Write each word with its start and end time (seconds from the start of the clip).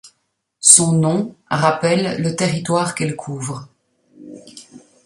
Son 0.61 0.93
nom 0.93 1.35
rappelle 1.47 2.19
le 2.23 2.35
territoire 2.35 2.95
qu’elle 2.95 3.15
couvre. 3.15 3.69